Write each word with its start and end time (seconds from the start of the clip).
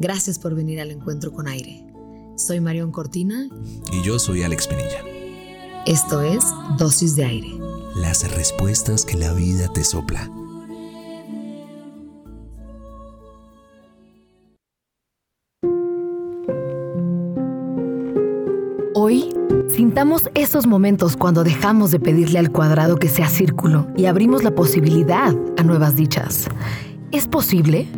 Gracias 0.00 0.38
por 0.38 0.54
venir 0.54 0.80
al 0.80 0.92
encuentro 0.92 1.32
con 1.32 1.48
aire. 1.48 1.84
Soy 2.36 2.60
Marión 2.60 2.92
Cortina. 2.92 3.48
Y 3.92 4.00
yo 4.04 4.20
soy 4.20 4.44
Alex 4.44 4.68
Pinilla. 4.68 5.02
Esto 5.86 6.22
es 6.22 6.44
Dosis 6.78 7.16
de 7.16 7.24
Aire. 7.24 7.58
Las 7.96 8.32
respuestas 8.32 9.04
que 9.04 9.16
la 9.16 9.32
vida 9.32 9.66
te 9.72 9.82
sopla. 9.82 10.30
Hoy, 18.94 19.34
sintamos 19.68 20.30
esos 20.36 20.68
momentos 20.68 21.16
cuando 21.16 21.42
dejamos 21.42 21.90
de 21.90 21.98
pedirle 21.98 22.38
al 22.38 22.52
cuadrado 22.52 22.98
que 22.98 23.08
sea 23.08 23.28
círculo 23.28 23.88
y 23.96 24.04
abrimos 24.04 24.44
la 24.44 24.54
posibilidad 24.54 25.34
a 25.56 25.62
nuevas 25.64 25.96
dichas. 25.96 26.46
¿Es 27.10 27.26
posible? 27.26 27.88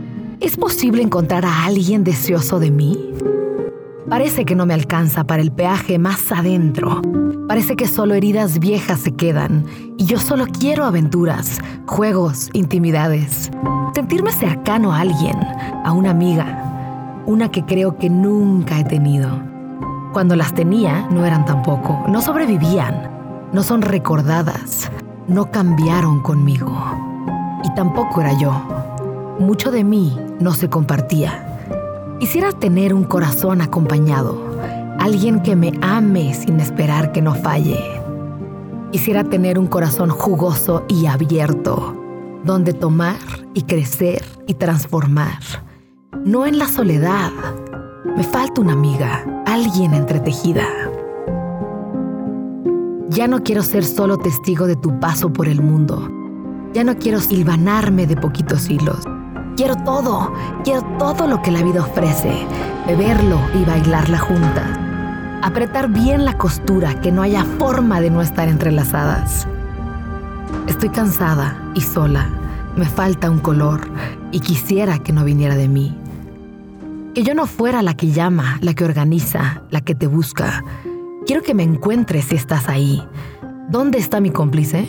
¿Es 0.41 0.57
posible 0.57 1.03
encontrar 1.03 1.45
a 1.45 1.65
alguien 1.65 2.03
deseoso 2.03 2.59
de 2.59 2.71
mí? 2.71 3.13
Parece 4.09 4.45
que 4.45 4.55
no 4.55 4.67
me 4.67 4.75
alcanza 4.75 5.25
para 5.25 5.43
el 5.43 5.53
peaje 5.53 5.99
más 5.99 6.33
adentro. 6.33 7.03
Parece 7.47 7.77
que 7.77 7.87
solo 7.87 8.15
heridas 8.15 8.59
viejas 8.59 9.01
se 9.01 9.13
quedan 9.13 9.67
y 9.99 10.07
yo 10.07 10.19
solo 10.19 10.47
quiero 10.47 10.85
aventuras, 10.85 11.61
juegos, 11.87 12.51
intimidades. 12.53 13.51
Sentirme 13.95 14.33
cercano 14.33 14.93
a 14.93 15.01
alguien, 15.01 15.37
a 15.85 15.93
una 15.93 16.11
amiga, 16.11 17.23
una 17.27 17.51
que 17.51 17.65
creo 17.65 17.99
que 17.99 18.09
nunca 18.09 18.81
he 18.81 18.85
tenido 18.85 19.51
cuando 20.13 20.35
las 20.35 20.53
tenía, 20.55 21.07
no 21.11 21.25
eran 21.25 21.45
tampoco, 21.45 22.05
no 22.09 22.21
sobrevivían, 22.21 23.49
no 23.53 23.63
son 23.63 23.81
recordadas, 23.81 24.91
no 25.29 25.51
cambiaron 25.53 26.21
conmigo. 26.21 26.73
Y 27.63 27.73
tampoco 27.75 28.21
era 28.21 28.33
yo. 28.33 28.80
Mucho 29.41 29.71
de 29.71 29.85
mí 29.85 30.15
no 30.39 30.53
se 30.53 30.69
compartía. 30.69 31.59
Quisiera 32.19 32.53
tener 32.53 32.93
un 32.93 33.05
corazón 33.05 33.63
acompañado, 33.63 34.39
alguien 34.99 35.41
que 35.41 35.57
me 35.57 35.73
ame 35.81 36.35
sin 36.35 36.61
esperar 36.61 37.11
que 37.11 37.23
no 37.23 37.35
falle. 37.35 37.83
Quisiera 38.93 39.25
tener 39.25 39.59
un 39.59 39.67
corazón 39.67 40.11
jugoso 40.11 40.85
y 40.89 41.07
abierto, 41.07 41.97
donde 42.45 42.75
tomar 42.75 43.17
y 43.55 43.63
crecer 43.63 44.23
y 44.47 44.53
transformar. 44.53 45.39
No 46.23 46.45
en 46.45 46.59
la 46.59 46.69
soledad. 46.69 47.31
Me 48.15 48.25
falta 48.25 48.61
una 48.61 48.75
amiga, 48.75 49.25
alguien 49.47 49.95
entretejida. 49.95 50.67
Ya 53.09 53.27
no 53.27 53.43
quiero 53.43 53.63
ser 53.63 53.87
solo 53.87 54.19
testigo 54.19 54.67
de 54.67 54.77
tu 54.77 55.01
paso 55.01 55.33
por 55.33 55.49
el 55.49 55.63
mundo. 55.63 56.11
Ya 56.75 56.85
no 56.85 56.99
quiero 56.99 57.21
silvanarme 57.21 58.07
de 58.07 58.19
poquitos 58.19 58.69
hilos. 58.69 59.03
Quiero 59.57 59.77
todo, 59.77 60.33
quiero 60.65 60.83
todo 60.99 61.27
lo 61.27 61.43
que 61.43 61.51
la 61.51 61.63
vida 61.63 61.83
ofrece, 61.83 62.33
beberlo 62.87 63.39
y 63.55 63.65
bailarla 63.65 64.19
juntas. 64.19 64.79
Apretar 65.43 65.89
bien 65.89 66.25
la 66.25 66.37
costura, 66.37 67.01
que 67.01 67.13
no 67.13 67.23
haya 67.23 67.45
forma 67.59 68.01
de 68.01 68.11
no 68.11 68.21
estar 68.21 68.49
entrelazadas. 68.49 69.47
Estoy 70.67 70.91
cansada 70.91 71.61
y 71.75 71.81
sola. 71.81 72.29
Me 72.77 72.87
falta 72.87 73.31
un 73.31 73.39
color 73.39 73.89
y 74.33 74.41
quisiera 74.41 74.99
que 74.99 75.13
no 75.13 75.25
viniera 75.25 75.57
de 75.57 75.69
mí. 75.69 75.97
Que 77.15 77.23
yo 77.23 77.35
no 77.35 77.47
fuera 77.47 77.83
la 77.83 77.95
que 77.95 78.13
llama, 78.13 78.59
la 78.61 78.75
que 78.75 78.85
organiza, 78.85 79.63
la 79.71 79.81
que 79.81 79.95
te 79.95 80.07
busca. 80.07 80.63
Quiero 81.27 81.43
que 81.43 81.55
me 81.55 81.65
encuentres 81.65 82.27
si 82.27 82.37
estás 82.37 82.69
ahí. 82.69 83.03
¿Dónde 83.69 83.99
está 83.99 84.21
mi 84.21 84.31
cómplice? 84.31 84.87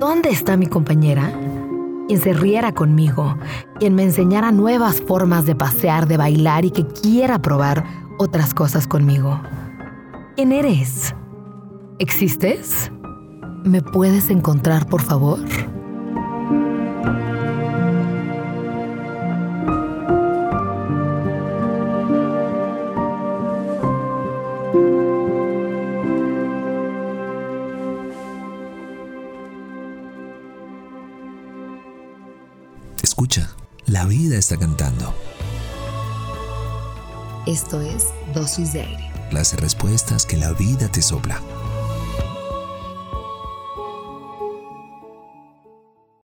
¿Dónde 0.00 0.30
está 0.30 0.56
mi 0.56 0.66
compañera? 0.66 1.32
Quien 2.08 2.20
se 2.20 2.32
riera 2.32 2.72
conmigo, 2.72 3.36
quien 3.78 3.94
me 3.94 4.02
enseñara 4.02 4.52
nuevas 4.52 5.00
formas 5.00 5.46
de 5.46 5.54
pasear, 5.54 6.06
de 6.06 6.16
bailar 6.16 6.64
y 6.64 6.70
que 6.70 6.86
quiera 6.86 7.40
probar 7.40 7.84
otras 8.18 8.54
cosas 8.54 8.86
conmigo. 8.86 9.40
¿Quién 10.36 10.52
eres? 10.52 11.14
¿Existes? 11.98 12.90
¿Me 13.64 13.80
puedes 13.80 14.30
encontrar, 14.30 14.86
por 14.86 15.02
favor? 15.02 15.38
Escucha, 33.12 33.54
la 33.84 34.06
vida 34.06 34.38
está 34.38 34.56
cantando. 34.56 35.12
Esto 37.46 37.82
es 37.82 38.06
Dosis 38.32 38.72
de 38.72 38.80
Aire. 38.80 39.10
Las 39.30 39.54
respuestas 39.60 40.24
que 40.24 40.38
la 40.38 40.54
vida 40.54 40.88
te 40.90 41.02
sopla. 41.02 41.38